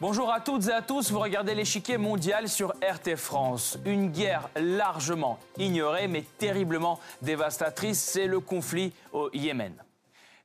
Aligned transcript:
Bonjour 0.00 0.32
à 0.32 0.40
toutes 0.40 0.66
et 0.68 0.72
à 0.72 0.80
tous, 0.80 1.12
vous 1.12 1.18
regardez 1.18 1.54
l'échiquier 1.54 1.98
mondial 1.98 2.48
sur 2.48 2.70
RT 2.70 3.16
France. 3.16 3.76
Une 3.84 4.10
guerre 4.10 4.48
largement 4.56 5.38
ignorée 5.58 6.08
mais 6.08 6.24
terriblement 6.38 6.98
dévastatrice, 7.20 8.00
c'est 8.00 8.26
le 8.26 8.40
conflit 8.40 8.94
au 9.12 9.28
Yémen. 9.34 9.74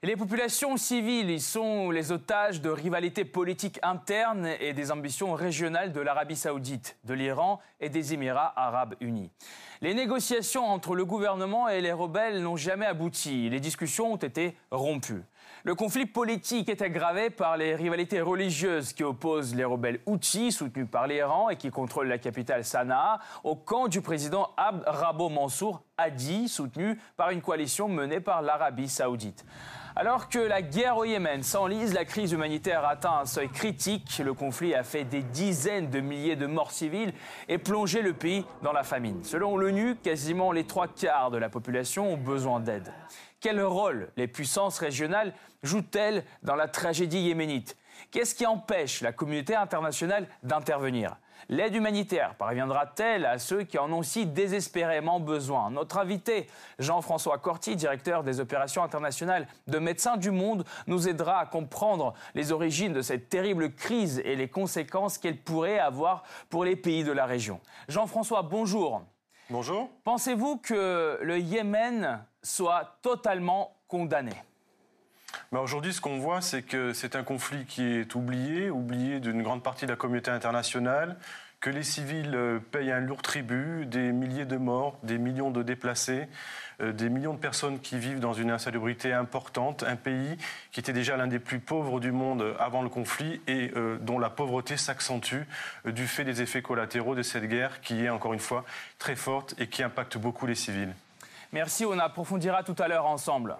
Les 0.03 0.17
populations 0.17 0.75
civiles 0.75 1.39
sont 1.39 1.89
les 1.89 2.11
otages 2.11 2.59
de 2.59 2.69
rivalités 2.69 3.23
politiques 3.23 3.79
internes 3.81 4.49
et 4.59 4.73
des 4.73 4.91
ambitions 4.91 5.33
régionales 5.33 5.93
de 5.93 6.01
l'Arabie 6.01 6.35
saoudite, 6.35 6.97
de 7.05 7.13
l'Iran 7.13 7.61
et 7.79 7.87
des 7.87 8.13
Émirats 8.13 8.53
arabes 8.57 8.95
unis. 8.99 9.31
Les 9.79 9.93
négociations 9.93 10.65
entre 10.65 10.95
le 10.95 11.05
gouvernement 11.05 11.69
et 11.69 11.79
les 11.79 11.93
rebelles 11.93 12.41
n'ont 12.41 12.57
jamais 12.57 12.87
abouti. 12.87 13.49
Les 13.49 13.61
discussions 13.61 14.11
ont 14.11 14.17
été 14.17 14.57
rompues. 14.69 15.23
Le 15.63 15.73
conflit 15.73 16.05
politique 16.05 16.69
est 16.69 16.81
aggravé 16.81 17.29
par 17.29 17.57
les 17.57 17.75
rivalités 17.75 18.21
religieuses 18.21 18.93
qui 18.93 19.03
opposent 19.03 19.55
les 19.55 19.65
rebelles 19.65 19.99
Houthis, 20.05 20.51
soutenus 20.51 20.87
par 20.89 21.07
l'Iran 21.07 21.49
et 21.49 21.55
qui 21.55 21.71
contrôlent 21.71 22.07
la 22.07 22.19
capitale 22.19 22.63
Sanaa, 22.63 23.19
au 23.43 23.55
camp 23.55 23.87
du 23.87 24.01
président 24.01 24.49
Abd 24.57 24.83
Rabo 24.85 25.29
Mansour 25.29 25.81
Hadi, 25.97 26.49
soutenu 26.49 26.99
par 27.17 27.31
une 27.31 27.41
coalition 27.41 27.87
menée 27.87 28.19
par 28.19 28.41
l'Arabie 28.41 28.89
saoudite. 28.89 29.45
Alors 29.97 30.27
que 30.27 30.39
la 30.39 30.61
guerre 30.61 30.97
au 30.97 31.05
Yémen 31.05 31.41
s'enlise, 31.41 31.93
la 31.93 32.03
crise 32.03 32.33
humanitaire 32.33 32.85
atteint 32.85 33.19
un 33.21 33.25
seuil 33.25 33.47
critique. 33.47 34.21
Le 34.23 34.33
conflit 34.33 34.75
a 34.75 34.83
fait 34.83 35.05
des 35.05 35.23
dizaines 35.23 35.89
de 35.89 36.01
milliers 36.01 36.35
de 36.35 36.47
morts 36.47 36.71
civiles 36.71 37.13
et 37.47 37.57
plongé 37.57 38.01
le 38.01 38.11
pays 38.11 38.43
dans 38.61 38.73
la 38.73 38.83
famine. 38.83 39.23
Selon 39.23 39.55
l'ONU, 39.55 39.95
quasiment 39.95 40.51
les 40.51 40.65
trois 40.65 40.89
quarts 40.89 41.31
de 41.31 41.37
la 41.37 41.47
population 41.47 42.11
ont 42.11 42.17
besoin 42.17 42.59
d'aide. 42.59 42.91
Quel 43.45 43.61
rôle 43.61 44.09
les 44.17 44.27
puissances 44.27 44.79
régionales 44.79 45.31
jouent-elles 45.61 46.23
dans 46.41 46.55
la 46.55 46.67
tragédie 46.67 47.19
yéménite? 47.19 47.77
Qu'est-ce 48.09 48.33
qui 48.33 48.47
empêche 48.47 49.01
la 49.01 49.11
communauté 49.11 49.55
internationale 49.55 50.27
d'intervenir? 50.41 51.17
L'aide 51.49 51.75
humanitaire 51.75 52.33
parviendra-t-elle 52.39 53.23
à 53.23 53.37
ceux 53.37 53.61
qui 53.61 53.77
en 53.77 53.93
ont 53.93 54.01
si 54.01 54.25
désespérément 54.25 55.19
besoin? 55.19 55.69
Notre 55.69 55.99
invité, 55.99 56.47
Jean-François 56.79 57.37
Corti, 57.37 57.75
directeur 57.75 58.23
des 58.23 58.39
opérations 58.39 58.81
internationales 58.81 59.47
de 59.67 59.77
Médecins 59.77 60.17
du 60.17 60.31
Monde, 60.31 60.65
nous 60.87 61.07
aidera 61.07 61.37
à 61.37 61.45
comprendre 61.45 62.15
les 62.33 62.51
origines 62.51 62.93
de 62.93 63.03
cette 63.03 63.29
terrible 63.29 63.75
crise 63.75 64.23
et 64.25 64.35
les 64.35 64.49
conséquences 64.49 65.19
qu'elle 65.19 65.37
pourrait 65.37 65.77
avoir 65.77 66.23
pour 66.49 66.65
les 66.65 66.75
pays 66.75 67.03
de 67.03 67.11
la 67.11 67.27
région. 67.27 67.59
Jean-François, 67.89 68.41
bonjour. 68.41 69.03
Bonjour. 69.51 69.91
Pensez-vous 70.03 70.57
que 70.57 71.19
le 71.21 71.37
Yémen 71.37 72.19
soit 72.41 72.97
totalement 73.03 73.75
condamné? 73.87 74.31
Bah, 75.51 75.59
Aujourd'hui, 75.59 75.93
ce 75.93 76.01
qu'on 76.01 76.17
voit, 76.17 76.41
c'est 76.41 76.63
que 76.63 76.93
c'est 76.93 77.15
un 77.15 77.23
conflit 77.23 77.65
qui 77.65 77.83
est 77.83 78.15
oublié, 78.15 78.71
oublié 78.71 79.19
d'une 79.19 79.43
grande 79.43 79.61
partie 79.61 79.85
de 79.85 79.91
la 79.91 79.97
communauté 79.97 80.31
internationale, 80.31 81.17
que 81.59 81.69
les 81.69 81.83
civils 81.83 82.35
euh, 82.35 82.59
payent 82.59 82.91
un 82.91 82.99
lourd 82.99 83.21
tribut, 83.21 83.85
des 83.85 84.11
milliers 84.11 84.45
de 84.45 84.57
morts, 84.57 84.97
des 85.03 85.17
millions 85.17 85.51
de 85.51 85.63
déplacés, 85.63 86.27
euh, 86.81 86.91
des 86.91 87.09
millions 87.09 87.33
de 87.33 87.39
personnes 87.39 87.79
qui 87.79 87.97
vivent 87.97 88.19
dans 88.19 88.33
une 88.33 88.51
insalubrité 88.51 89.13
importante, 89.13 89.83
un 89.83 89.95
pays 89.95 90.37
qui 90.71 90.79
était 90.79 90.93
déjà 90.93 91.17
l'un 91.17 91.27
des 91.27 91.39
plus 91.39 91.59
pauvres 91.59 91.99
du 91.99 92.11
monde 92.11 92.55
avant 92.59 92.81
le 92.81 92.89
conflit 92.89 93.41
et 93.47 93.71
euh, 93.75 93.97
dont 93.99 94.19
la 94.19 94.29
pauvreté 94.29 94.77
s'accentue 94.77 95.43
du 95.85 96.07
fait 96.07 96.23
des 96.23 96.41
effets 96.41 96.61
collatéraux 96.61 97.15
de 97.15 97.21
cette 97.21 97.45
guerre 97.45 97.81
qui 97.81 98.05
est 98.05 98.09
encore 98.09 98.33
une 98.33 98.39
fois 98.39 98.65
très 98.99 99.15
forte 99.15 99.55
et 99.57 99.67
qui 99.67 99.83
impacte 99.83 100.17
beaucoup 100.17 100.45
les 100.45 100.55
civils. 100.55 100.93
Merci, 101.51 101.85
on 101.85 101.97
approfondira 101.97 102.63
tout 102.63 102.75
à 102.79 102.87
l'heure 102.87 103.05
ensemble. 103.05 103.55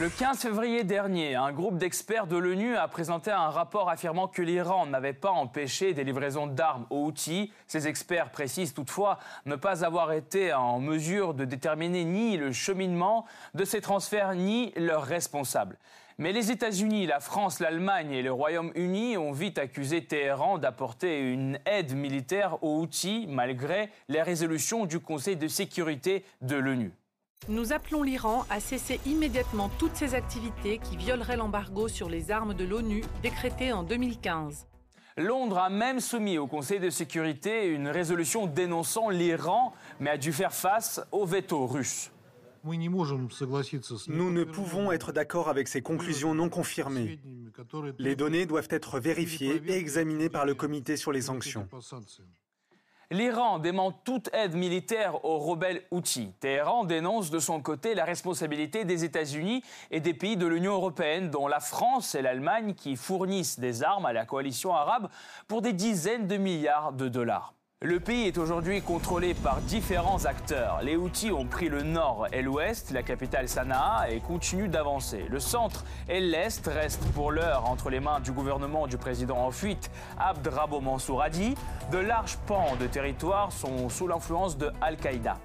Le 0.00 0.08
15 0.08 0.38
février 0.38 0.82
dernier, 0.82 1.34
un 1.34 1.52
groupe 1.52 1.76
d'experts 1.76 2.26
de 2.26 2.38
l'ONU 2.38 2.74
a 2.74 2.88
présenté 2.88 3.30
un 3.30 3.50
rapport 3.50 3.90
affirmant 3.90 4.28
que 4.28 4.40
l'Iran 4.40 4.86
n'avait 4.86 5.12
pas 5.12 5.28
empêché 5.28 5.92
des 5.92 6.04
livraisons 6.04 6.46
d'armes 6.46 6.86
aux 6.88 7.04
outils. 7.04 7.52
Ces 7.66 7.86
experts 7.86 8.30
précisent 8.30 8.72
toutefois 8.72 9.18
ne 9.44 9.56
pas 9.56 9.84
avoir 9.84 10.12
été 10.12 10.54
en 10.54 10.80
mesure 10.80 11.34
de 11.34 11.44
déterminer 11.44 12.04
ni 12.04 12.38
le 12.38 12.50
cheminement 12.50 13.26
de 13.52 13.66
ces 13.66 13.82
transferts 13.82 14.34
ni 14.34 14.72
leurs 14.74 15.04
responsables. 15.04 15.76
Mais 16.16 16.32
les 16.32 16.50
États-Unis, 16.50 17.04
la 17.04 17.20
France, 17.20 17.60
l'Allemagne 17.60 18.12
et 18.12 18.22
le 18.22 18.32
Royaume-Uni 18.32 19.18
ont 19.18 19.32
vite 19.32 19.58
accusé 19.58 20.02
Téhéran 20.06 20.56
d'apporter 20.56 21.30
une 21.30 21.58
aide 21.66 21.94
militaire 21.94 22.64
aux 22.64 22.78
outils 22.80 23.26
malgré 23.28 23.90
les 24.08 24.22
résolutions 24.22 24.86
du 24.86 24.98
Conseil 24.98 25.36
de 25.36 25.46
sécurité 25.46 26.24
de 26.40 26.56
l'ONU. 26.56 26.90
Nous 27.48 27.72
appelons 27.72 28.02
l'Iran 28.02 28.44
à 28.50 28.60
cesser 28.60 29.00
immédiatement 29.06 29.70
toutes 29.78 29.96
ces 29.96 30.14
activités 30.14 30.78
qui 30.78 30.96
violeraient 30.96 31.36
l'embargo 31.36 31.88
sur 31.88 32.08
les 32.08 32.30
armes 32.30 32.54
de 32.54 32.64
l'ONU 32.64 33.02
décrété 33.22 33.72
en 33.72 33.82
2015. 33.82 34.66
Londres 35.16 35.58
a 35.58 35.70
même 35.70 36.00
soumis 36.00 36.38
au 36.38 36.46
Conseil 36.46 36.78
de 36.80 36.90
sécurité 36.90 37.66
une 37.66 37.88
résolution 37.88 38.46
dénonçant 38.46 39.08
l'Iran, 39.08 39.72
mais 39.98 40.10
a 40.10 40.16
dû 40.16 40.32
faire 40.32 40.52
face 40.52 41.00
au 41.10 41.24
veto 41.24 41.66
russe. 41.66 42.12
Nous 42.62 42.76
ne 44.30 44.44
pouvons 44.44 44.92
être 44.92 45.12
d'accord 45.12 45.48
avec 45.48 45.66
ces 45.66 45.80
conclusions 45.80 46.34
non 46.34 46.50
confirmées. 46.50 47.18
Les 47.98 48.16
données 48.16 48.46
doivent 48.46 48.68
être 48.70 49.00
vérifiées 49.00 49.60
et 49.66 49.76
examinées 49.76 50.28
par 50.28 50.44
le 50.44 50.54
comité 50.54 50.96
sur 50.96 51.10
les 51.10 51.22
sanctions. 51.22 51.66
L'Iran 53.12 53.58
dément 53.58 53.90
toute 53.90 54.30
aide 54.32 54.54
militaire 54.54 55.24
aux 55.24 55.38
rebelles 55.38 55.82
Houthis. 55.90 56.32
Téhéran 56.38 56.84
dénonce 56.84 57.30
de 57.30 57.40
son 57.40 57.60
côté 57.60 57.96
la 57.96 58.04
responsabilité 58.04 58.84
des 58.84 59.04
États-Unis 59.04 59.64
et 59.90 59.98
des 59.98 60.14
pays 60.14 60.36
de 60.36 60.46
l'Union 60.46 60.74
européenne, 60.74 61.28
dont 61.28 61.48
la 61.48 61.58
France 61.58 62.14
et 62.14 62.22
l'Allemagne, 62.22 62.74
qui 62.74 62.94
fournissent 62.94 63.58
des 63.58 63.82
armes 63.82 64.06
à 64.06 64.12
la 64.12 64.26
coalition 64.26 64.76
arabe 64.76 65.08
pour 65.48 65.60
des 65.60 65.72
dizaines 65.72 66.28
de 66.28 66.36
milliards 66.36 66.92
de 66.92 67.08
dollars. 67.08 67.52
Le 67.82 67.98
pays 67.98 68.26
est 68.26 68.36
aujourd'hui 68.36 68.82
contrôlé 68.82 69.32
par 69.32 69.62
différents 69.62 70.26
acteurs. 70.26 70.82
Les 70.82 70.96
Houthis 70.96 71.32
ont 71.32 71.46
pris 71.46 71.70
le 71.70 71.82
nord 71.82 72.26
et 72.30 72.42
l'ouest, 72.42 72.90
la 72.90 73.02
capitale 73.02 73.48
Sanaa, 73.48 74.10
et 74.10 74.20
continuent 74.20 74.68
d'avancer. 74.68 75.24
Le 75.30 75.40
centre 75.40 75.86
et 76.06 76.20
l'est 76.20 76.66
restent 76.66 77.10
pour 77.14 77.32
l'heure 77.32 77.64
entre 77.70 77.88
les 77.88 77.98
mains 77.98 78.20
du 78.20 78.32
gouvernement 78.32 78.86
du 78.86 78.98
président 78.98 79.38
en 79.38 79.50
fuite, 79.50 79.90
Abd 80.18 80.46
Rabo 80.48 80.82
Mansour 80.82 81.22
Hadi. 81.22 81.54
De 81.90 81.96
larges 81.96 82.36
pans 82.46 82.76
de 82.78 82.86
territoire 82.86 83.50
sont 83.50 83.88
sous 83.88 84.06
l'influence 84.06 84.58
de 84.58 84.70
Al-Qaïda. 84.82 85.38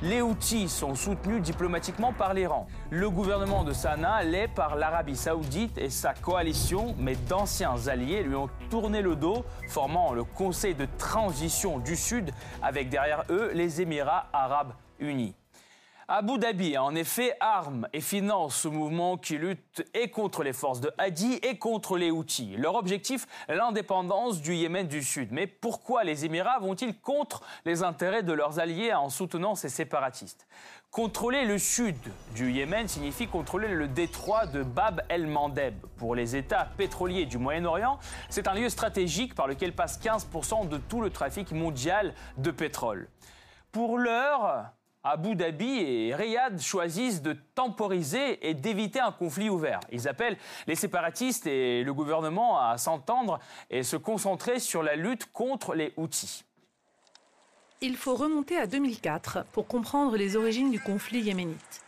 Les 0.00 0.22
Houthis 0.22 0.68
sont 0.68 0.94
soutenus 0.94 1.42
diplomatiquement 1.42 2.12
par 2.12 2.32
l'Iran. 2.32 2.68
Le 2.90 3.10
gouvernement 3.10 3.64
de 3.64 3.72
Sanaa 3.72 4.22
l'est 4.22 4.46
par 4.46 4.76
l'Arabie 4.76 5.16
saoudite 5.16 5.76
et 5.76 5.90
sa 5.90 6.14
coalition, 6.14 6.94
mais 7.00 7.16
d'anciens 7.28 7.74
alliés 7.88 8.22
lui 8.22 8.36
ont 8.36 8.48
tourné 8.70 9.02
le 9.02 9.16
dos, 9.16 9.44
formant 9.68 10.12
le 10.12 10.22
Conseil 10.22 10.76
de 10.76 10.86
transition 10.98 11.80
du 11.80 11.96
Sud 11.96 12.30
avec 12.62 12.90
derrière 12.90 13.24
eux 13.28 13.50
les 13.54 13.80
Émirats 13.82 14.26
arabes 14.32 14.72
unis. 15.00 15.34
Abu 16.10 16.38
Dhabi 16.38 16.74
a 16.74 16.82
en 16.82 16.94
effet 16.94 17.36
arme 17.38 17.86
et 17.92 18.00
finance 18.00 18.56
ce 18.56 18.68
mouvement 18.68 19.18
qui 19.18 19.36
lutte 19.36 19.86
et 19.92 20.08
contre 20.08 20.42
les 20.42 20.54
forces 20.54 20.80
de 20.80 20.90
Hadi 20.96 21.34
et 21.42 21.58
contre 21.58 21.98
les 21.98 22.10
Houthis. 22.10 22.56
Leur 22.56 22.76
objectif, 22.76 23.26
l'indépendance 23.46 24.40
du 24.40 24.54
Yémen 24.54 24.88
du 24.88 25.02
Sud. 25.02 25.28
Mais 25.32 25.46
pourquoi 25.46 26.04
les 26.04 26.24
Émirats 26.24 26.60
vont-ils 26.60 26.98
contre 26.98 27.42
les 27.66 27.82
intérêts 27.82 28.22
de 28.22 28.32
leurs 28.32 28.58
alliés 28.58 28.94
en 28.94 29.10
soutenant 29.10 29.54
ces 29.54 29.68
séparatistes? 29.68 30.48
Contrôler 30.90 31.44
le 31.44 31.58
sud 31.58 31.98
du 32.34 32.52
Yémen 32.52 32.88
signifie 32.88 33.28
contrôler 33.28 33.68
le 33.68 33.86
détroit 33.86 34.46
de 34.46 34.62
Bab 34.62 35.02
el-Mandeb. 35.10 35.74
Pour 35.98 36.14
les 36.14 36.36
États 36.36 36.70
pétroliers 36.78 37.26
du 37.26 37.36
Moyen-Orient, 37.36 37.98
c'est 38.30 38.48
un 38.48 38.54
lieu 38.54 38.70
stratégique 38.70 39.34
par 39.34 39.46
lequel 39.46 39.74
passe 39.74 40.00
15% 40.00 40.70
de 40.70 40.78
tout 40.78 41.02
le 41.02 41.10
trafic 41.10 41.52
mondial 41.52 42.14
de 42.38 42.50
pétrole. 42.50 43.10
Pour 43.72 43.98
l'heure, 43.98 44.72
Abu 45.04 45.36
Dhabi 45.36 45.78
et 45.78 46.14
Riyad 46.14 46.60
choisissent 46.60 47.22
de 47.22 47.36
temporiser 47.54 48.48
et 48.48 48.54
d'éviter 48.54 49.00
un 49.00 49.12
conflit 49.12 49.48
ouvert. 49.48 49.80
Ils 49.92 50.08
appellent 50.08 50.36
les 50.66 50.74
séparatistes 50.74 51.46
et 51.46 51.84
le 51.84 51.94
gouvernement 51.94 52.60
à 52.60 52.76
s'entendre 52.78 53.38
et 53.70 53.84
se 53.84 53.96
concentrer 53.96 54.58
sur 54.58 54.82
la 54.82 54.96
lutte 54.96 55.32
contre 55.32 55.74
les 55.74 55.92
Houthis. 55.96 56.44
Il 57.80 57.96
faut 57.96 58.16
remonter 58.16 58.56
à 58.56 58.66
2004 58.66 59.44
pour 59.52 59.68
comprendre 59.68 60.16
les 60.16 60.34
origines 60.34 60.72
du 60.72 60.80
conflit 60.80 61.20
yéménite. 61.20 61.84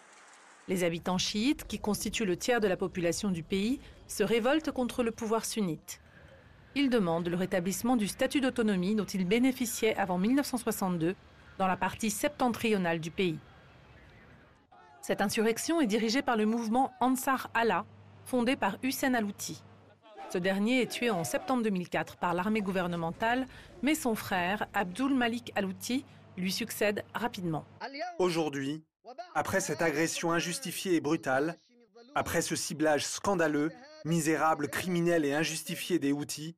Les 0.68 0.84
habitants 0.84 1.18
chiites, 1.18 1.66
qui 1.66 1.80
constituent 1.80 2.24
le 2.24 2.36
tiers 2.36 2.60
de 2.60 2.68
la 2.68 2.76
population 2.76 3.30
du 3.30 3.42
pays, 3.42 3.80
se 4.06 4.22
révoltent 4.22 4.70
contre 4.70 5.02
le 5.02 5.10
pouvoir 5.10 5.44
sunnite. 5.44 6.00
Ils 6.76 6.90
demandent 6.90 7.26
le 7.26 7.36
rétablissement 7.36 7.96
du 7.96 8.06
statut 8.06 8.40
d'autonomie 8.40 8.94
dont 8.94 9.04
ils 9.04 9.26
bénéficiaient 9.26 9.96
avant 9.96 10.18
1962 10.18 11.16
dans 11.58 11.67
la 11.67 11.76
partie 11.76 12.11
septentrionale 12.11 13.00
du 13.00 13.11
pays. 13.11 13.38
Cette 15.02 15.20
insurrection 15.20 15.81
est 15.81 15.87
dirigée 15.87 16.23
par 16.23 16.37
le 16.37 16.47
mouvement 16.47 16.93
Ansar 17.00 17.50
Allah, 17.55 17.85
fondé 18.25 18.56
par 18.56 18.76
Hussein 18.82 19.14
Alouti. 19.14 19.62
Ce 20.32 20.38
dernier 20.38 20.82
est 20.82 20.91
tué 20.91 21.11
en 21.11 21.25
septembre 21.25 21.62
2004 21.64 22.17
par 22.17 22.35
l'armée 22.35 22.61
gouvernementale, 22.61 23.47
mais 23.82 23.94
son 23.94 24.14
frère, 24.14 24.67
Abdul 24.75 25.14
Malik 25.14 25.52
Alouti, 25.56 26.05
lui 26.37 26.52
succède 26.52 27.05
rapidement. 27.14 27.64
Aujourd'hui, 28.19 28.85
après 29.35 29.61
cette 29.61 29.82
agression 29.82 30.32
injustifiée 30.32 30.94
et 30.94 31.00
brutale, 31.00 31.56
après 32.14 32.43
ce 32.43 32.55
ciblage 32.56 33.05
scandaleux, 33.05 33.73
misérables, 34.05 34.69
criminels 34.69 35.25
et 35.25 35.35
injustifiés 35.35 35.99
des 35.99 36.12
Houthis, 36.12 36.56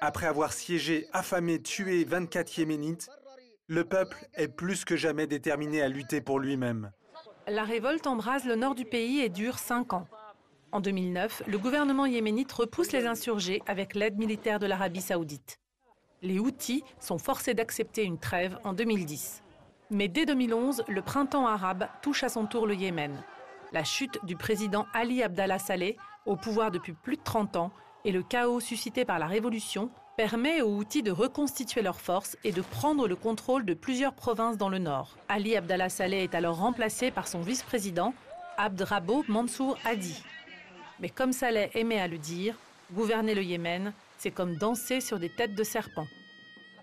après 0.00 0.26
avoir 0.26 0.52
siégé, 0.52 1.08
affamé, 1.12 1.60
tué 1.60 2.04
24 2.04 2.58
Yéménites, 2.58 3.10
le 3.70 3.84
peuple 3.84 4.26
est 4.34 4.48
plus 4.48 4.84
que 4.84 4.96
jamais 4.96 5.28
déterminé 5.28 5.80
à 5.80 5.86
lutter 5.86 6.20
pour 6.20 6.40
lui-même. 6.40 6.90
La 7.46 7.62
révolte 7.62 8.08
embrase 8.08 8.44
le 8.44 8.56
nord 8.56 8.74
du 8.74 8.84
pays 8.84 9.20
et 9.20 9.28
dure 9.28 9.60
cinq 9.60 9.92
ans. 9.92 10.08
En 10.72 10.80
2009, 10.80 11.44
le 11.46 11.56
gouvernement 11.56 12.04
yéménite 12.04 12.50
repousse 12.50 12.90
les 12.90 13.06
insurgés 13.06 13.62
avec 13.68 13.94
l'aide 13.94 14.18
militaire 14.18 14.58
de 14.58 14.66
l'Arabie 14.66 15.00
saoudite. 15.00 15.60
Les 16.20 16.40
Houthis 16.40 16.82
sont 16.98 17.18
forcés 17.18 17.54
d'accepter 17.54 18.02
une 18.02 18.18
trêve 18.18 18.58
en 18.64 18.72
2010. 18.72 19.44
Mais 19.92 20.08
dès 20.08 20.26
2011, 20.26 20.82
le 20.88 21.02
printemps 21.02 21.46
arabe 21.46 21.86
touche 22.02 22.24
à 22.24 22.28
son 22.28 22.46
tour 22.46 22.66
le 22.66 22.74
Yémen. 22.74 23.22
La 23.72 23.84
chute 23.84 24.18
du 24.24 24.34
président 24.34 24.86
Ali 24.94 25.22
Abdallah 25.22 25.60
Saleh, 25.60 25.96
au 26.26 26.34
pouvoir 26.34 26.72
depuis 26.72 26.92
plus 26.92 27.18
de 27.18 27.22
30 27.22 27.54
ans, 27.54 27.70
et 28.04 28.10
le 28.10 28.24
chaos 28.24 28.58
suscité 28.58 29.04
par 29.04 29.20
la 29.20 29.28
révolution 29.28 29.92
permet 30.20 30.60
aux 30.60 30.76
Houthis 30.76 31.02
de 31.02 31.10
reconstituer 31.10 31.80
leurs 31.80 31.98
forces 31.98 32.36
et 32.44 32.52
de 32.52 32.60
prendre 32.60 33.08
le 33.08 33.16
contrôle 33.16 33.64
de 33.64 33.72
plusieurs 33.72 34.12
provinces 34.12 34.58
dans 34.58 34.68
le 34.68 34.76
nord. 34.76 35.16
Ali 35.30 35.56
Abdallah 35.56 35.88
Saleh 35.88 36.24
est 36.24 36.34
alors 36.34 36.58
remplacé 36.58 37.10
par 37.10 37.26
son 37.26 37.40
vice-président, 37.40 38.12
Abd 38.58 38.82
Rabo 38.82 39.24
Mansour 39.28 39.78
Hadi. 39.82 40.22
Mais 41.00 41.08
comme 41.08 41.32
Saleh 41.32 41.70
aimait 41.72 42.02
à 42.02 42.06
le 42.06 42.18
dire, 42.18 42.54
gouverner 42.92 43.34
le 43.34 43.42
Yémen, 43.42 43.94
c'est 44.18 44.30
comme 44.30 44.56
danser 44.56 45.00
sur 45.00 45.18
des 45.18 45.30
têtes 45.30 45.54
de 45.54 45.64
serpents. 45.64 46.08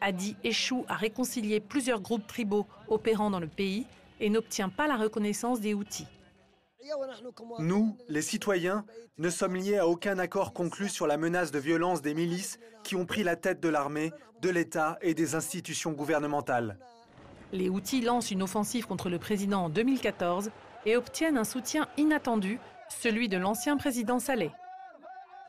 Hadi 0.01 0.35
échoue 0.43 0.83
à 0.87 0.95
réconcilier 0.95 1.59
plusieurs 1.59 2.01
groupes 2.01 2.25
tribaux 2.25 2.65
opérant 2.87 3.29
dans 3.29 3.39
le 3.39 3.45
pays 3.45 3.85
et 4.19 4.31
n'obtient 4.31 4.69
pas 4.69 4.87
la 4.87 4.97
reconnaissance 4.97 5.61
des 5.61 5.75
Houthis. 5.75 6.07
Nous, 7.59 7.97
les 8.07 8.21
citoyens, 8.21 8.85
ne 9.17 9.29
sommes 9.29 9.55
liés 9.55 9.77
à 9.77 9.87
aucun 9.87 10.19
accord 10.19 10.53
conclu 10.53 10.89
sur 10.89 11.07
la 11.07 11.17
menace 11.17 11.51
de 11.51 11.59
violence 11.59 12.01
des 12.01 12.13
milices 12.13 12.59
qui 12.83 12.95
ont 12.95 13.05
pris 13.05 13.23
la 13.23 13.35
tête 13.35 13.59
de 13.59 13.69
l'armée, 13.69 14.11
de 14.41 14.49
l'État 14.49 14.97
et 15.01 15.13
des 15.13 15.35
institutions 15.35 15.91
gouvernementales. 15.91 16.77
Les 17.51 17.69
Houthis 17.69 18.01
lancent 18.01 18.31
une 18.31 18.43
offensive 18.43 18.85
contre 18.85 19.09
le 19.09 19.19
président 19.19 19.65
en 19.65 19.69
2014 19.69 20.51
et 20.85 20.95
obtiennent 20.95 21.37
un 21.37 21.43
soutien 21.43 21.87
inattendu, 21.97 22.59
celui 22.89 23.27
de 23.27 23.37
l'ancien 23.37 23.77
président 23.77 24.19
Saleh. 24.19 24.51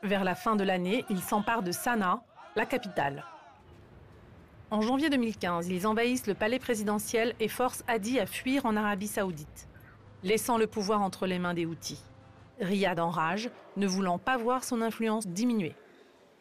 Vers 0.03 0.23
la 0.23 0.35
fin 0.35 0.55
de 0.55 0.63
l'année, 0.63 1.05
ils 1.09 1.21
s'emparent 1.21 1.63
de 1.63 1.71
Sanaa, 1.71 2.23
la 2.55 2.65
capitale. 2.65 3.23
En 4.71 4.81
janvier 4.81 5.09
2015, 5.09 5.67
ils 5.67 5.87
envahissent 5.87 6.27
le 6.27 6.35
palais 6.35 6.59
présidentiel 6.59 7.35
et 7.39 7.47
forcent 7.47 7.83
Hadi 7.87 8.19
à 8.19 8.25
fuir 8.25 8.65
en 8.65 8.75
Arabie 8.75 9.07
saoudite 9.07 9.69
laissant 10.23 10.57
le 10.57 10.67
pouvoir 10.67 11.01
entre 11.01 11.27
les 11.27 11.39
mains 11.39 11.53
des 11.53 11.65
Houthis. 11.65 12.03
Riyad 12.59 12.99
enrage, 12.99 13.49
ne 13.77 13.87
voulant 13.87 14.17
pas 14.17 14.37
voir 14.37 14.63
son 14.63 14.81
influence 14.81 15.27
diminuer. 15.27 15.75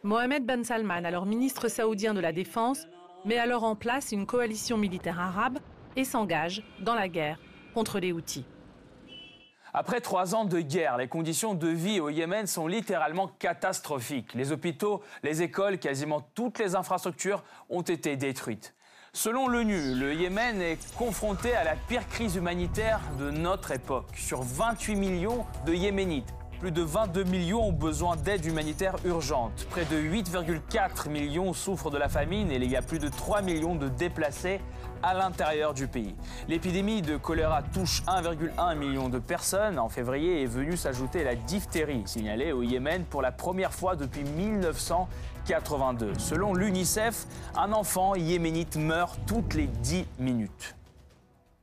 Mohamed 0.03 0.45
Ben 0.45 0.65
Salman, 0.65 1.05
alors 1.05 1.27
ministre 1.27 1.69
saoudien 1.69 2.15
de 2.15 2.21
la 2.21 2.33
Défense, 2.33 2.87
met 3.25 3.39
alors 3.39 3.65
en 3.65 3.77
place 3.77 4.13
une 4.13 4.27
coalition 4.27 4.77
militaire 4.77 5.21
arabe 5.21 5.59
et 5.97 6.05
s'engage 6.05 6.63
dans 6.81 6.95
la 6.95 7.09
guerre 7.09 7.39
contre 7.75 7.99
les 7.99 8.13
Houthis. 8.13 8.45
Après 9.75 10.01
trois 10.01 10.35
ans 10.35 10.45
de 10.45 10.61
guerre, 10.61 10.97
les 10.97 11.09
conditions 11.09 11.55
de 11.55 11.69
vie 11.69 12.01
au 12.01 12.09
Yémen 12.09 12.47
sont 12.47 12.67
littéralement 12.67 13.29
catastrophiques. 13.29 14.35
Les 14.35 14.51
hôpitaux, 14.51 15.03
les 15.23 15.43
écoles, 15.43 15.79
quasiment 15.79 16.23
toutes 16.35 16.59
les 16.59 16.75
infrastructures 16.75 17.45
ont 17.69 17.83
été 17.83 18.17
détruites. 18.17 18.75
Selon 19.21 19.49
l'ONU, 19.49 19.97
le 19.97 20.15
Yémen 20.15 20.63
est 20.63 20.95
confronté 20.95 21.53
à 21.53 21.65
la 21.65 21.75
pire 21.75 22.07
crise 22.09 22.37
humanitaire 22.37 23.01
de 23.19 23.33
notre 23.33 23.73
époque. 23.73 24.07
Sur 24.15 24.43
28 24.43 24.95
millions 24.95 25.45
de 25.67 25.75
Yéménites, 25.75 26.33
plus 26.59 26.73
de 26.73 26.83
22 26.83 27.25
millions 27.25 27.69
ont 27.69 27.73
besoin 27.73 28.17
d'aide 28.17 28.45
humanitaire 28.45 28.97
urgente. 29.05 29.67
Près 29.71 29.85
de 29.85 29.97
8,4 29.97 31.09
millions 31.09 31.53
souffrent 31.53 31.91
de 31.91 31.99
la 31.99 32.09
famine 32.09 32.51
et 32.51 32.57
il 32.57 32.71
y 32.71 32.77
a 32.77 32.83
plus 32.83 32.99
de 32.99 33.09
3 33.09 33.43
millions 33.43 33.77
de 33.77 33.89
déplacés 33.89 34.61
à 35.03 35.15
l'intérieur 35.15 35.75
du 35.75 35.87
pays. 35.87 36.17
L'épidémie 36.49 37.03
de 37.03 37.17
choléra 37.17 37.63
touche 37.63 38.03
1,1 38.07 38.77
million 38.77 39.09
de 39.09 39.19
personnes. 39.19 39.79
En 39.79 39.89
février 39.89 40.43
est 40.43 40.47
venue 40.47 40.77
s'ajouter 40.77 41.23
la 41.23 41.37
diphtérie, 41.37 42.03
signalée 42.07 42.51
au 42.53 42.63
Yémen 42.63 43.05
pour 43.05 43.23
la 43.23 43.31
première 43.31 43.73
fois 43.73 43.95
depuis 43.95 44.25
1982. 44.25 46.15
Selon 46.19 46.55
l'UNICEF, 46.55 47.27
un 47.57 47.73
enfant 47.73 48.17
yéménite 48.17 48.77
meurt 48.77 49.19
toutes 49.27 49.55
les 49.55 49.69
10 49.69 50.07
minutes. 50.19 50.78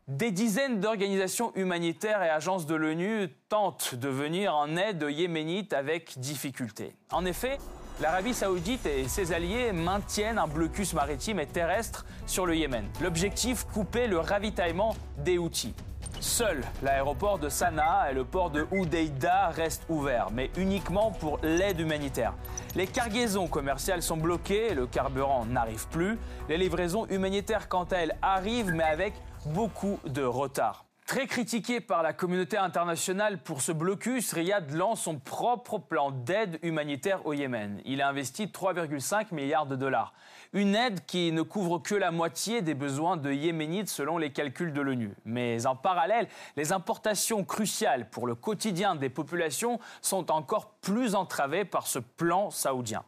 Des 0.07 0.29
dizaines 0.29 0.81
d'organisations 0.81 1.51
humanitaires 1.55 2.21
et 2.21 2.29
agences 2.29 2.67
de 2.67 2.75
l'ONU 2.75 3.27
tentent 3.49 3.95
de 3.95 4.07
venir 4.07 4.53
en 4.53 4.77
aide 4.77 5.03
aux 5.03 5.09
Yéménites 5.09 5.73
avec 5.73 6.19
difficulté. 6.19 6.93
En 7.11 7.25
effet, 7.25 7.57
l'Arabie 7.99 8.35
saoudite 8.35 8.85
et 8.85 9.07
ses 9.07 9.33
alliés 9.33 9.71
maintiennent 9.71 10.37
un 10.37 10.45
blocus 10.45 10.93
maritime 10.93 11.39
et 11.39 11.47
terrestre 11.47 12.05
sur 12.27 12.45
le 12.45 12.55
Yémen. 12.55 12.85
L'objectif, 13.01 13.63
couper 13.63 14.05
le 14.05 14.19
ravitaillement 14.19 14.95
des 15.17 15.39
Houthis. 15.39 15.73
Seul 16.19 16.61
l'aéroport 16.83 17.39
de 17.39 17.49
Sanaa 17.49 18.11
et 18.11 18.13
le 18.13 18.25
port 18.25 18.51
de 18.51 18.67
Houdeida 18.71 19.49
restent 19.49 19.85
ouverts, 19.89 20.29
mais 20.31 20.51
uniquement 20.55 21.11
pour 21.11 21.39
l'aide 21.41 21.79
humanitaire. 21.79 22.35
Les 22.75 22.85
cargaisons 22.85 23.47
commerciales 23.47 24.03
sont 24.03 24.17
bloquées, 24.17 24.75
le 24.75 24.85
carburant 24.85 25.45
n'arrive 25.45 25.87
plus. 25.87 26.19
Les 26.47 26.57
livraisons 26.57 27.07
humanitaires, 27.07 27.67
quant 27.67 27.85
à 27.85 27.97
elles, 27.97 28.15
arrivent, 28.21 28.71
mais 28.71 28.83
avec 28.83 29.13
beaucoup 29.45 29.99
de 30.05 30.23
retard. 30.23 30.85
Très 31.05 31.27
critiqué 31.27 31.81
par 31.81 32.01
la 32.01 32.13
communauté 32.13 32.57
internationale 32.57 33.37
pour 33.37 33.61
ce 33.61 33.71
blocus, 33.71 34.33
Riyad 34.33 34.71
lance 34.71 35.03
son 35.03 35.19
propre 35.19 35.77
plan 35.77 36.09
d'aide 36.09 36.57
humanitaire 36.63 37.23
au 37.27 37.33
Yémen. 37.33 37.79
Il 37.85 38.01
a 38.01 38.09
investi 38.09 38.47
3,5 38.47 39.27
milliards 39.31 39.67
de 39.67 39.75
dollars. 39.75 40.13
Une 40.53 40.73
aide 40.73 41.05
qui 41.05 41.31
ne 41.31 41.43
couvre 41.43 41.77
que 41.77 41.93
la 41.93 42.09
moitié 42.09 42.63
des 42.63 42.73
besoins 42.73 43.17
de 43.17 43.31
Yéménites 43.31 43.89
selon 43.89 44.17
les 44.17 44.31
calculs 44.31 44.73
de 44.73 44.81
l'ONU. 44.81 45.13
Mais 45.25 45.67
en 45.67 45.75
parallèle, 45.75 46.27
les 46.57 46.71
importations 46.71 47.43
cruciales 47.43 48.09
pour 48.09 48.25
le 48.25 48.33
quotidien 48.33 48.95
des 48.95 49.09
populations 49.09 49.79
sont 50.01 50.31
encore 50.31 50.71
plus 50.81 51.13
entravées 51.13 51.65
par 51.65 51.85
ce 51.85 51.99
plan 51.99 52.49
saoudien. 52.49 53.03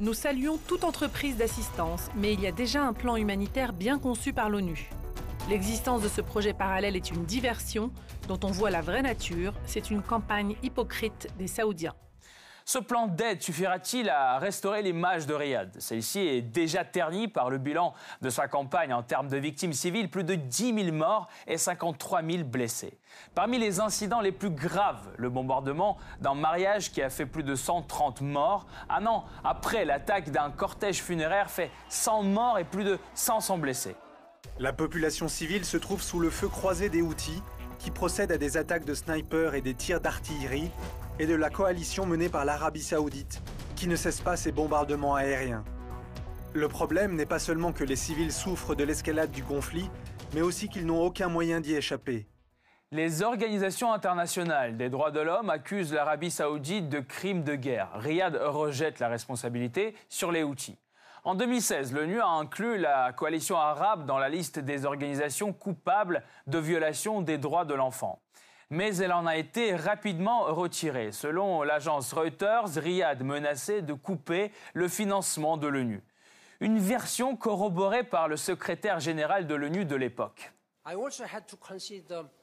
Nous 0.00 0.14
saluons 0.14 0.58
toute 0.66 0.82
entreprise 0.82 1.36
d'assistance, 1.36 2.08
mais 2.16 2.32
il 2.32 2.40
y 2.40 2.48
a 2.48 2.52
déjà 2.52 2.82
un 2.82 2.94
plan 2.94 3.14
humanitaire 3.14 3.72
bien 3.72 3.98
conçu 3.98 4.32
par 4.32 4.48
l'ONU. 4.48 4.90
L'existence 5.48 6.02
de 6.02 6.08
ce 6.08 6.20
projet 6.20 6.52
parallèle 6.52 6.94
est 6.94 7.10
une 7.10 7.24
diversion 7.24 7.90
dont 8.28 8.38
on 8.44 8.52
voit 8.52 8.70
la 8.70 8.82
vraie 8.82 9.02
nature. 9.02 9.52
C'est 9.66 9.90
une 9.90 10.02
campagne 10.02 10.54
hypocrite 10.62 11.26
des 11.38 11.48
Saoudiens. 11.48 11.94
Ce 12.64 12.78
plan 12.78 13.08
d'aide 13.08 13.42
suffira-t-il 13.42 14.08
à 14.10 14.38
restaurer 14.38 14.82
l'image 14.82 15.26
de 15.26 15.34
Riyad? 15.34 15.74
Celle-ci 15.80 16.20
est 16.20 16.42
déjà 16.42 16.84
ternie 16.84 17.26
par 17.26 17.50
le 17.50 17.58
bilan 17.58 17.94
de 18.22 18.30
sa 18.30 18.46
campagne 18.46 18.94
en 18.94 19.02
termes 19.02 19.26
de 19.26 19.38
victimes 19.38 19.72
civiles, 19.72 20.08
plus 20.08 20.22
de 20.22 20.36
10 20.36 20.84
000 20.84 20.96
morts 20.96 21.26
et 21.48 21.56
53 21.56 22.22
000 22.22 22.44
blessés. 22.44 22.96
Parmi 23.34 23.58
les 23.58 23.80
incidents 23.80 24.20
les 24.20 24.30
plus 24.30 24.50
graves, 24.50 25.08
le 25.16 25.30
bombardement 25.30 25.96
d'un 26.20 26.34
mariage 26.34 26.92
qui 26.92 27.02
a 27.02 27.10
fait 27.10 27.26
plus 27.26 27.42
de 27.42 27.56
130 27.56 28.20
morts. 28.20 28.66
Un 28.88 29.04
an 29.06 29.24
après, 29.42 29.84
l'attaque 29.84 30.30
d'un 30.30 30.50
cortège 30.50 31.02
funéraire 31.02 31.50
fait 31.50 31.72
100 31.88 32.22
morts 32.22 32.58
et 32.60 32.64
plus 32.64 32.84
de 32.84 33.00
500 33.14 33.58
blessés. 33.58 33.96
La 34.60 34.74
population 34.74 35.26
civile 35.26 35.64
se 35.64 35.78
trouve 35.78 36.02
sous 36.02 36.20
le 36.20 36.28
feu 36.28 36.46
croisé 36.46 36.90
des 36.90 37.00
Houthis, 37.00 37.42
qui 37.78 37.90
procèdent 37.90 38.32
à 38.32 38.36
des 38.36 38.58
attaques 38.58 38.84
de 38.84 38.92
snipers 38.92 39.54
et 39.54 39.62
des 39.62 39.72
tirs 39.72 40.02
d'artillerie, 40.02 40.70
et 41.18 41.26
de 41.26 41.34
la 41.34 41.48
coalition 41.48 42.04
menée 42.04 42.28
par 42.28 42.44
l'Arabie 42.44 42.82
saoudite, 42.82 43.40
qui 43.74 43.88
ne 43.88 43.96
cesse 43.96 44.20
pas 44.20 44.36
ses 44.36 44.52
bombardements 44.52 45.14
aériens. 45.14 45.64
Le 46.52 46.68
problème 46.68 47.16
n'est 47.16 47.24
pas 47.24 47.38
seulement 47.38 47.72
que 47.72 47.84
les 47.84 47.96
civils 47.96 48.32
souffrent 48.32 48.74
de 48.74 48.84
l'escalade 48.84 49.30
du 49.30 49.42
conflit, 49.42 49.88
mais 50.34 50.42
aussi 50.42 50.68
qu'ils 50.68 50.84
n'ont 50.84 51.00
aucun 51.00 51.28
moyen 51.28 51.62
d'y 51.62 51.74
échapper. 51.74 52.26
Les 52.92 53.22
organisations 53.22 53.94
internationales 53.94 54.76
des 54.76 54.90
droits 54.90 55.10
de 55.10 55.20
l'homme 55.20 55.48
accusent 55.48 55.94
l'Arabie 55.94 56.30
saoudite 56.30 56.90
de 56.90 57.00
crimes 57.00 57.44
de 57.44 57.54
guerre. 57.54 57.88
Riyad 57.94 58.36
rejette 58.36 58.98
la 58.98 59.08
responsabilité 59.08 59.94
sur 60.10 60.30
les 60.30 60.42
Houthis. 60.42 60.76
En 61.22 61.34
2016, 61.34 61.92
l'ONU 61.92 62.18
a 62.20 62.28
inclus 62.28 62.78
la 62.78 63.12
coalition 63.12 63.58
arabe 63.58 64.06
dans 64.06 64.18
la 64.18 64.30
liste 64.30 64.58
des 64.58 64.86
organisations 64.86 65.52
coupables 65.52 66.22
de 66.46 66.58
violation 66.58 67.20
des 67.20 67.36
droits 67.36 67.66
de 67.66 67.74
l'enfant. 67.74 68.22
Mais 68.70 68.96
elle 68.96 69.12
en 69.12 69.26
a 69.26 69.36
été 69.36 69.76
rapidement 69.76 70.44
retirée. 70.44 71.12
Selon 71.12 71.62
l'agence 71.62 72.14
Reuters, 72.14 72.74
Riyad 72.76 73.22
menaçait 73.22 73.82
de 73.82 73.92
couper 73.92 74.50
le 74.72 74.88
financement 74.88 75.58
de 75.58 75.66
l'ONU. 75.66 76.02
Une 76.60 76.78
version 76.78 77.36
corroborée 77.36 78.04
par 78.04 78.26
le 78.26 78.38
secrétaire 78.38 79.00
général 79.00 79.46
de 79.46 79.54
l'ONU 79.54 79.84
de 79.84 79.96
l'époque. 79.96 80.52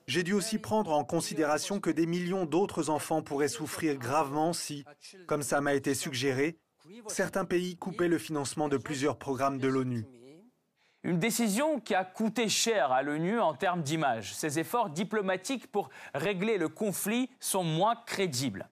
J'ai 0.08 0.24
dû 0.24 0.34
aussi 0.34 0.60
prendre 0.60 0.92
en 0.92 1.04
considération 1.04 1.80
que 1.80 1.90
des 1.90 2.06
millions 2.06 2.46
d'autres 2.46 2.92
enfants 2.92 3.24
pourraient 3.24 3.48
souffrir 3.48 3.98
gravement 3.98 4.54
si, 4.54 4.86
comme 5.26 5.42
ça 5.42 5.62
m'a 5.62 5.74
été 5.74 5.96
suggéré, 5.96 6.60
certains 7.08 7.46
pays 7.46 7.78
coupaient 7.78 8.08
le 8.08 8.18
financement 8.18 8.70
de 8.70 8.78
plusieurs 8.78 9.18
programmes 9.18 9.58
de 9.58 9.68
l'ONU. 9.68 10.06
Une 11.04 11.20
décision 11.20 11.80
qui 11.80 11.96
a 11.96 12.04
coûté 12.04 12.50
cher 12.50 12.92
à 12.92 13.02
l'ONU 13.02 13.40
en 13.40 13.54
termes 13.54 13.82
d'image. 13.82 14.34
Ses 14.34 14.60
efforts 14.60 14.90
diplomatiques 14.90 15.72
pour 15.72 15.90
régler 16.14 16.58
le 16.58 16.70
conflit 16.70 17.30
sont 17.40 17.64
moins 17.64 17.96
crédibles. 18.06 18.70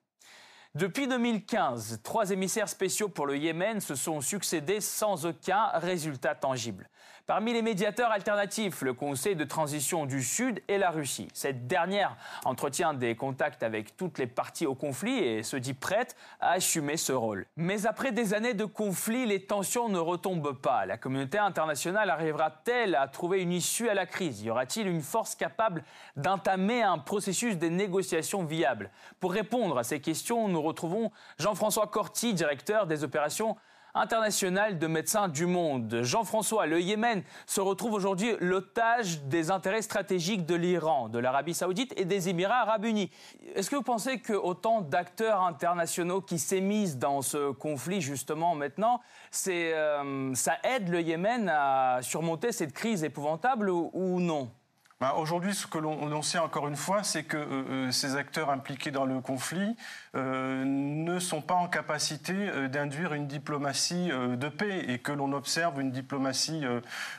Depuis 0.74 1.08
2015, 1.08 2.00
trois 2.02 2.30
émissaires 2.30 2.68
spéciaux 2.68 3.08
pour 3.08 3.26
le 3.26 3.38
Yémen 3.38 3.80
se 3.80 3.94
sont 3.94 4.20
succédés 4.20 4.82
sans 4.82 5.24
aucun 5.24 5.68
résultat 5.68 6.34
tangible. 6.34 6.90
Parmi 7.26 7.52
les 7.52 7.62
médiateurs 7.62 8.12
alternatifs, 8.12 8.82
le 8.82 8.94
Conseil 8.94 9.34
de 9.34 9.42
transition 9.42 10.06
du 10.06 10.22
Sud 10.22 10.62
et 10.68 10.78
la 10.78 10.90
Russie. 10.90 11.26
Cette 11.34 11.66
dernière 11.66 12.16
entretient 12.44 12.94
des 12.94 13.16
contacts 13.16 13.64
avec 13.64 13.96
toutes 13.96 14.18
les 14.18 14.28
parties 14.28 14.64
au 14.64 14.76
conflit 14.76 15.18
et 15.18 15.42
se 15.42 15.56
dit 15.56 15.74
prête 15.74 16.14
à 16.38 16.52
assumer 16.52 16.96
ce 16.96 17.12
rôle. 17.12 17.46
Mais 17.56 17.88
après 17.88 18.12
des 18.12 18.32
années 18.32 18.54
de 18.54 18.64
conflit, 18.64 19.26
les 19.26 19.44
tensions 19.44 19.88
ne 19.88 19.98
retombent 19.98 20.56
pas. 20.56 20.86
La 20.86 20.98
communauté 20.98 21.36
internationale 21.36 22.10
arrivera-t-elle 22.10 22.94
à 22.94 23.08
trouver 23.08 23.42
une 23.42 23.52
issue 23.52 23.88
à 23.88 23.94
la 23.94 24.06
crise? 24.06 24.42
Y 24.42 24.50
aura-t-il 24.50 24.86
une 24.86 25.02
force 25.02 25.34
capable 25.34 25.82
d'entamer 26.14 26.84
un 26.84 26.98
processus 26.98 27.58
de 27.58 27.66
négociations 27.66 28.44
viable 28.44 28.88
Pour 29.18 29.32
répondre 29.32 29.78
à 29.78 29.82
ces 29.82 29.98
questions, 29.98 30.46
nous 30.46 30.62
retrouvons 30.62 31.10
Jean-François 31.40 31.88
Corti, 31.88 32.34
directeur 32.34 32.86
des 32.86 33.02
opérations 33.02 33.56
international 33.96 34.78
de 34.78 34.86
médecins 34.86 35.28
du 35.28 35.46
monde. 35.46 36.00
Jean-François, 36.02 36.66
le 36.66 36.80
Yémen 36.80 37.22
se 37.46 37.60
retrouve 37.60 37.94
aujourd'hui 37.94 38.36
l'otage 38.40 39.22
des 39.22 39.50
intérêts 39.50 39.82
stratégiques 39.82 40.46
de 40.46 40.54
l'Iran, 40.54 41.08
de 41.08 41.18
l'Arabie 41.18 41.54
saoudite 41.54 41.98
et 41.98 42.04
des 42.04 42.28
Émirats 42.28 42.60
arabes 42.60 42.84
unis. 42.84 43.10
Est-ce 43.54 43.70
que 43.70 43.76
vous 43.76 43.82
pensez 43.82 44.20
que 44.20 44.34
autant 44.34 44.82
d'acteurs 44.82 45.42
internationaux 45.42 46.20
qui 46.20 46.38
s'émisent 46.38 46.98
dans 46.98 47.22
ce 47.22 47.50
conflit 47.52 48.00
justement 48.00 48.54
maintenant, 48.54 49.00
euh, 49.48 50.34
ça 50.34 50.54
aide 50.62 50.88
le 50.88 51.00
Yémen 51.00 51.48
à 51.48 52.00
surmonter 52.02 52.52
cette 52.52 52.72
crise 52.72 53.02
épouvantable 53.02 53.70
ou 53.70 54.20
non? 54.20 54.50
Bah, 54.98 55.16
aujourd'hui, 55.18 55.54
ce 55.54 55.66
que 55.66 55.76
l'on 55.76 56.22
sait 56.22 56.38
encore 56.38 56.68
une 56.68 56.76
fois, 56.76 57.02
c'est 57.02 57.24
que 57.24 57.36
euh, 57.36 57.64
euh, 57.68 57.90
ces 57.90 58.16
acteurs 58.16 58.48
impliqués 58.48 58.90
dans 58.90 59.04
le 59.04 59.20
conflit 59.20 59.76
euh, 60.14 60.64
ne 60.64 61.18
sont 61.18 61.42
pas 61.42 61.52
en 61.52 61.68
capacité 61.68 62.32
d'induire 62.70 63.12
une 63.12 63.26
diplomatie 63.26 64.08
de 64.08 64.48
paix 64.48 64.86
et 64.88 64.98
que 64.98 65.12
l'on 65.12 65.34
observe 65.34 65.82
une 65.82 65.90
diplomatie 65.90 66.64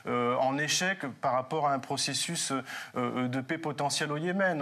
en 0.06 0.58
échec 0.58 1.06
par 1.20 1.32
rapport 1.34 1.68
à 1.68 1.72
un 1.72 1.78
processus 1.78 2.52
de 2.96 3.40
paix 3.40 3.58
potentiel 3.58 4.10
au 4.10 4.16
Yémen. 4.16 4.60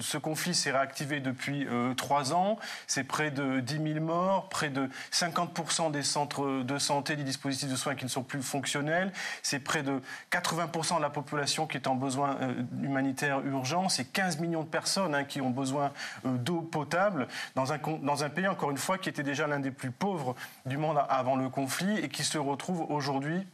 ce 0.00 0.18
conflit 0.18 0.54
s'est 0.54 0.72
réactivé 0.72 1.20
depuis 1.20 1.66
trois 1.96 2.32
ans. 2.32 2.58
C'est 2.86 3.04
près 3.04 3.30
de 3.30 3.60
10 3.60 3.92
000 3.94 4.04
morts, 4.04 4.48
près 4.48 4.70
de 4.70 4.88
50% 5.12 5.92
des 5.92 6.02
centres 6.02 6.62
de 6.62 6.78
santé, 6.78 7.14
des 7.14 7.24
dispositifs 7.24 7.70
de 7.70 7.76
soins 7.76 7.94
qui 7.94 8.04
ne 8.04 8.10
sont 8.10 8.24
plus 8.24 8.42
fonctionnels. 8.42 9.12
C'est 9.42 9.60
près 9.60 9.82
de 9.82 10.00
80% 10.32 10.96
de 10.96 11.02
la 11.02 11.10
population 11.10 11.66
qui 11.66 11.76
est 11.76 11.86
en 11.86 11.94
besoin 11.94 12.36
humanitaire 12.82 13.40
urgent. 13.46 13.88
C'est 13.88 14.04
15 14.04 14.38
millions 14.38 14.62
de 14.62 14.68
personnes 14.68 15.14
hein, 15.14 15.24
qui 15.24 15.40
ont 15.40 15.50
besoin 15.50 15.92
euh, 16.26 16.36
d'eau 16.36 16.60
potable 16.60 17.28
dans 17.54 17.72
un, 17.72 17.78
dans 18.02 18.24
un 18.24 18.30
pays, 18.30 18.48
encore 18.48 18.70
une 18.70 18.78
fois, 18.78 18.98
qui 18.98 19.08
était 19.08 19.22
déjà 19.22 19.46
l'un 19.46 19.60
des 19.60 19.70
plus 19.70 19.90
pauvres 19.90 20.34
du 20.66 20.76
monde 20.76 20.98
avant 21.08 21.36
le 21.36 21.48
conflit 21.48 21.98
et 21.98 22.08
qui 22.08 22.24
se 22.24 22.38
retrouve 22.38 22.86
aujourd'hui 22.90 23.46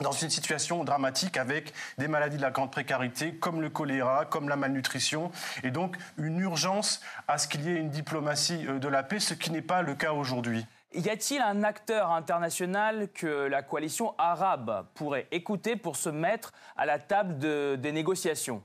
dans 0.00 0.12
une 0.12 0.30
situation 0.30 0.84
dramatique 0.84 1.36
avec 1.36 1.72
des 1.98 2.08
maladies 2.08 2.36
de 2.36 2.42
la 2.42 2.50
grande 2.50 2.70
précarité 2.70 3.32
comme 3.34 3.60
le 3.60 3.70
choléra, 3.70 4.24
comme 4.24 4.48
la 4.48 4.56
malnutrition, 4.56 5.30
et 5.62 5.70
donc 5.70 5.96
une 6.18 6.40
urgence 6.40 7.00
à 7.28 7.38
ce 7.38 7.46
qu'il 7.46 7.62
y 7.62 7.68
ait 7.68 7.76
une 7.76 7.90
diplomatie 7.90 8.66
euh, 8.66 8.78
de 8.78 8.88
la 8.88 9.02
paix, 9.02 9.20
ce 9.20 9.34
qui 9.34 9.50
n'est 9.50 9.62
pas 9.62 9.82
le 9.82 9.94
cas 9.94 10.12
aujourd'hui. 10.12 10.66
Y 10.94 11.10
a-t-il 11.10 11.42
un 11.42 11.64
acteur 11.64 12.12
international 12.12 13.08
que 13.12 13.48
la 13.48 13.62
coalition 13.62 14.14
arabe 14.16 14.86
pourrait 14.94 15.26
écouter 15.32 15.74
pour 15.74 15.96
se 15.96 16.08
mettre 16.08 16.52
à 16.76 16.86
la 16.86 17.00
table 17.00 17.38
des 17.80 17.92
négociations? 17.92 18.62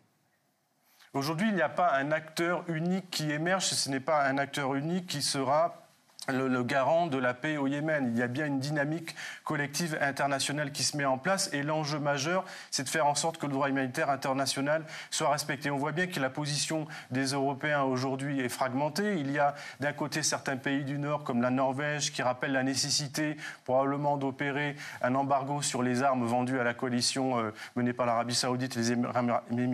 Aujourd'hui, 1.13 1.47
il 1.49 1.55
n'y 1.55 1.63
a 1.63 1.69
pas 1.69 1.91
un 1.95 2.11
acteur 2.11 2.63
unique 2.67 3.09
qui 3.09 3.31
émerge, 3.31 3.65
ce 3.65 3.89
n'est 3.89 3.99
pas 3.99 4.23
un 4.25 4.37
acteur 4.37 4.75
unique 4.75 5.07
qui 5.07 5.23
sera 5.23 5.88
le, 6.31 6.63
garant 6.63 7.07
de 7.07 7.17
la 7.17 7.33
paix 7.33 7.57
au 7.57 7.67
Yémen. 7.67 8.11
Il 8.13 8.19
y 8.19 8.23
a 8.23 8.27
bien 8.27 8.45
une 8.45 8.59
dynamique 8.59 9.15
collective 9.43 9.97
internationale 10.01 10.71
qui 10.71 10.83
se 10.83 10.97
met 10.97 11.05
en 11.05 11.17
place 11.17 11.49
et 11.53 11.63
l'enjeu 11.63 11.99
majeur, 11.99 12.45
c'est 12.71 12.83
de 12.83 12.89
faire 12.89 13.07
en 13.07 13.15
sorte 13.15 13.37
que 13.37 13.45
le 13.45 13.53
droit 13.53 13.69
humanitaire 13.69 14.09
international 14.09 14.83
soit 15.09 15.29
respecté. 15.29 15.71
On 15.71 15.77
voit 15.77 15.91
bien 15.91 16.07
que 16.07 16.19
la 16.19 16.29
position 16.29 16.87
des 17.11 17.33
Européens 17.33 17.83
aujourd'hui 17.83 18.39
est 18.39 18.49
fragmentée. 18.49 19.17
Il 19.17 19.31
y 19.31 19.39
a 19.39 19.55
d'un 19.79 19.93
côté 19.93 20.23
certains 20.23 20.57
pays 20.57 20.83
du 20.83 20.99
Nord 20.99 21.23
comme 21.23 21.41
la 21.41 21.51
Norvège 21.51 22.11
qui 22.11 22.21
rappellent 22.21 22.53
la 22.53 22.63
nécessité 22.63 23.37
probablement 23.65 24.17
d'opérer 24.17 24.75
un 25.01 25.15
embargo 25.15 25.61
sur 25.61 25.83
les 25.83 26.03
armes 26.03 26.25
vendues 26.25 26.59
à 26.59 26.63
la 26.63 26.73
coalition 26.73 27.39
euh, 27.39 27.51
menée 27.75 27.93
par 27.93 28.05
l'Arabie 28.05 28.35
saoudite 28.35 28.75
et 28.75 28.79
les 28.79 28.91
Émirats 28.91 29.23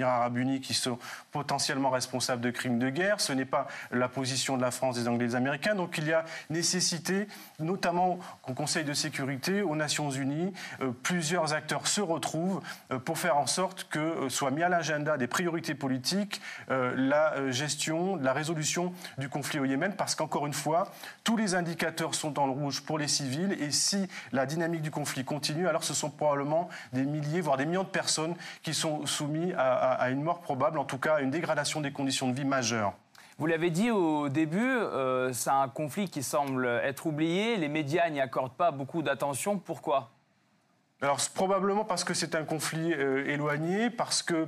arabes 0.03 0.37
unis 0.37 0.61
qui 0.61 0.73
sont 0.73 0.97
potentiellement 1.31 1.89
responsables 1.89 2.41
de 2.41 2.51
crimes 2.51 2.79
de 2.79 2.89
guerre. 2.89 3.19
Ce 3.19 3.33
n'est 3.33 3.45
pas 3.45 3.67
la 3.91 4.07
position 4.07 4.57
de 4.57 4.61
la 4.61 4.71
France, 4.71 4.95
des 4.95 5.07
Anglais, 5.07 5.27
des 5.27 5.35
Américains. 5.35 5.75
Donc 5.75 5.97
il 5.97 6.07
y 6.07 6.13
a 6.13 6.25
nécessité, 6.49 7.27
notamment 7.59 8.19
au 8.47 8.53
Conseil 8.53 8.83
de 8.83 8.93
sécurité, 8.93 9.61
aux 9.61 9.75
Nations 9.75 10.09
Unies, 10.09 10.53
euh, 10.81 10.91
plusieurs 11.03 11.53
acteurs 11.53 11.87
se 11.87 12.01
retrouvent 12.01 12.61
euh, 12.91 12.99
pour 12.99 13.17
faire 13.17 13.37
en 13.37 13.47
sorte 13.47 13.85
que 13.89 13.99
euh, 13.99 14.29
soit 14.29 14.51
mis 14.51 14.63
à 14.63 14.69
l'agenda 14.69 15.17
des 15.17 15.27
priorités 15.27 15.75
politiques 15.75 16.41
la 16.67 17.51
gestion, 17.51 18.15
la 18.15 18.33
résolution 18.33 18.93
du 19.17 19.29
conflit 19.29 19.59
au 19.59 19.65
Yémen, 19.65 19.93
parce 19.95 20.15
qu'encore 20.15 20.45
une 20.47 20.53
fois, 20.53 20.91
tous 21.23 21.37
les 21.37 21.55
indicateurs 21.55 22.15
sont 22.15 22.33
le 22.45 22.51
rouge 22.51 22.81
pour 22.81 22.97
les 22.97 23.07
civils, 23.07 23.55
et 23.59 23.71
si 23.71 24.07
la 24.31 24.45
dynamique 24.45 24.81
du 24.81 24.91
conflit 24.91 25.23
continue, 25.23 25.67
alors 25.67 25.83
ce 25.83 25.93
sont 25.93 26.09
probablement 26.09 26.69
des 26.93 27.03
milliers, 27.03 27.41
voire 27.41 27.57
des 27.57 27.65
millions 27.65 27.83
de 27.83 27.89
personnes 27.89 28.35
qui 28.63 28.73
sont 28.73 29.05
soumises 29.05 29.53
à 29.57 30.09
une 30.09 30.21
mort 30.21 30.41
probable, 30.41 30.79
en 30.79 30.85
tout 30.85 30.97
cas 30.97 31.15
à 31.15 31.21
une 31.21 31.31
dégradation 31.31 31.81
des 31.81 31.91
conditions 31.91 32.29
de 32.29 32.35
vie 32.35 32.45
majeure. 32.45 32.93
Vous 33.37 33.47
l'avez 33.47 33.69
dit 33.69 33.91
au 33.91 34.29
début, 34.29 34.61
euh, 34.61 35.33
c'est 35.33 35.49
un 35.49 35.67
conflit 35.67 36.09
qui 36.09 36.23
semble 36.23 36.65
être 36.65 37.05
oublié. 37.05 37.57
Les 37.57 37.67
médias 37.67 38.09
n'y 38.09 38.21
accordent 38.21 38.55
pas 38.55 38.71
beaucoup 38.71 39.01
d'attention. 39.01 39.57
Pourquoi? 39.59 40.11
Alors 41.01 41.19
probablement 41.33 41.83
parce 41.83 42.05
que 42.05 42.13
c'est 42.13 42.33
un 42.35 42.45
conflit 42.45 42.93
euh, 42.93 43.27
éloigné, 43.27 43.89
parce 43.89 44.23
que 44.23 44.47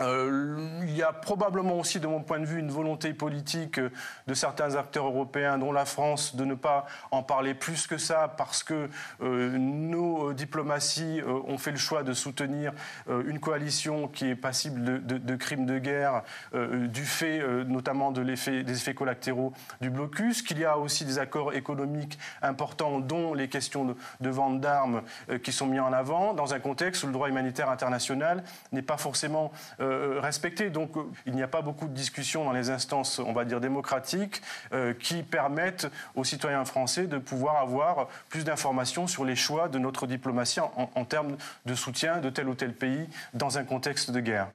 euh, 0.00 0.80
il 0.82 0.96
y 0.96 1.02
a 1.02 1.12
probablement 1.12 1.78
aussi, 1.78 2.00
de 2.00 2.06
mon 2.06 2.20
point 2.20 2.40
de 2.40 2.44
vue, 2.44 2.58
une 2.58 2.70
volonté 2.70 3.14
politique 3.14 3.78
euh, 3.78 3.90
de 4.26 4.34
certains 4.34 4.74
acteurs 4.74 5.06
européens, 5.06 5.56
dont 5.58 5.70
la 5.70 5.84
France, 5.84 6.34
de 6.34 6.44
ne 6.44 6.54
pas 6.54 6.86
en 7.12 7.22
parler 7.22 7.54
plus 7.54 7.86
que 7.86 7.96
ça, 7.96 8.34
parce 8.36 8.64
que 8.64 8.88
euh, 9.22 9.56
nos 9.56 10.32
diplomaties 10.32 11.20
ont 11.46 11.58
fait 11.58 11.70
le 11.70 11.76
choix 11.76 12.02
de 12.02 12.12
soutenir 12.12 12.72
une 13.08 13.38
coalition 13.38 14.08
qui 14.08 14.28
est 14.28 14.34
passible 14.34 15.04
de, 15.04 15.36
crimes 15.36 15.66
de 15.66 15.78
guerre, 15.78 16.22
du 16.52 17.04
fait 17.04 17.42
notamment 17.64 18.10
de 18.10 18.22
des 18.22 18.72
effets 18.72 18.94
collatéraux 18.94 19.52
du 19.80 19.90
blocus, 19.90 20.42
qu'il 20.42 20.58
y 20.58 20.64
a 20.64 20.78
aussi 20.78 21.04
des 21.04 21.18
accords 21.18 21.52
économiques 21.52 22.18
importants, 22.42 23.00
dont 23.00 23.34
les 23.34 23.48
questions 23.48 23.96
de 24.20 24.30
vente 24.30 24.60
d'armes 24.60 25.02
qui 25.42 25.52
sont 25.52 25.66
mis 25.66 25.80
en 25.80 25.92
avant, 25.92 26.34
dans 26.34 26.54
un 26.54 26.60
contexte 26.60 27.04
où 27.04 27.06
le 27.06 27.12
droit 27.12 27.28
humanitaire 27.28 27.70
international 27.70 28.42
n'est 28.72 28.82
pas 28.82 28.96
forcément 28.96 29.52
euh. 29.84 30.70
Donc 30.70 30.96
euh, 30.96 31.02
il 31.26 31.34
n'y 31.34 31.42
a 31.42 31.48
pas 31.48 31.62
beaucoup 31.62 31.86
de 31.86 31.94
discussions 31.94 32.44
dans 32.44 32.52
les 32.52 32.70
instances, 32.70 33.18
on 33.18 33.32
va 33.32 33.44
dire, 33.44 33.60
démocratiques 33.60 34.42
euh, 34.72 34.94
qui 34.94 35.22
permettent 35.22 35.90
aux 36.14 36.24
citoyens 36.24 36.64
français 36.64 37.06
de 37.06 37.18
pouvoir 37.18 37.56
avoir 37.56 38.08
plus 38.28 38.44
d'informations 38.44 39.06
sur 39.06 39.24
les 39.24 39.36
choix 39.36 39.68
de 39.68 39.78
notre 39.78 40.06
diplomatie 40.06 40.60
en, 40.60 41.04
termes 41.04 41.36
de 41.66 41.74
soutien 41.74 42.18
de 42.18 42.30
tel 42.30 42.48
ou 42.48 42.54
tel 42.54 42.72
pays 42.72 43.08
dans 43.34 43.58
un 43.58 43.64
contexte 43.64 44.10
de 44.10 44.20
guerre. 44.20 44.48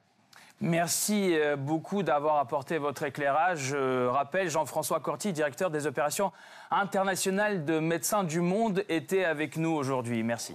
Merci 0.60 1.34
beaucoup 1.56 2.02
d'avoir 2.02 2.36
apporté 2.36 2.76
votre 2.76 3.02
éclairage. 3.04 3.58
Je 3.70 4.06
rappelle, 4.06 4.50
Jean-François 4.50 5.00
Corti, 5.00 5.32
directeur 5.32 5.70
des 5.70 5.86
opérations 5.86 6.32
internationales 6.70 7.64
de 7.64 7.78
Médecins 7.78 8.24
du 8.24 8.40
Monde, 8.40 8.84
était 8.88 9.24
avec 9.24 9.56
nous 9.56 9.70
aujourd'hui. 9.70 10.22
Merci. 10.22 10.54